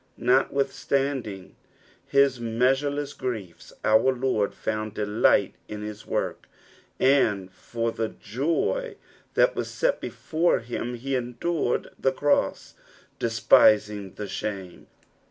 Notwithstand 0.17 1.27
ing 1.27 1.55
his 2.07 2.39
measureless 2.39 3.13
griefs, 3.13 3.71
our 3.83 4.11
Lord 4.11 4.55
found 4.55 4.95
delight 4.95 5.53
in 5.67 5.83
his 5.83 6.07
work, 6.07 6.47
and 6.99 7.51
for" 7.53 7.91
the 7.91 8.09
yty 8.09 8.95
that 9.35 9.55
was 9.55 9.69
set 9.69 10.01
before 10.01 10.57
him 10.57 10.95
he 10.95 11.15
endured 11.15 11.91
the 11.99 12.11
cross, 12.11 12.73
despising 13.19 14.15
the 14.15 14.27
shame." 14.27 14.87